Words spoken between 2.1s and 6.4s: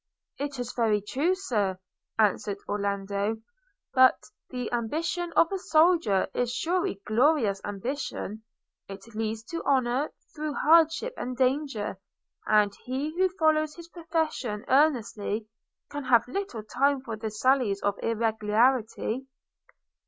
answered Orlando: 'but the ambition of a soldier